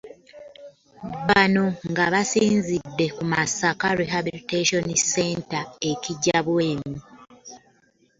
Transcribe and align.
Bano 1.27 1.63
nga 1.89 2.05
basinzidde 2.13 3.05
ku 3.15 3.23
Masaka 3.33 3.87
Rehabilitation 3.99 4.85
Center 5.13 5.63
e 5.89 5.91
Kijjabwemi 6.01 6.97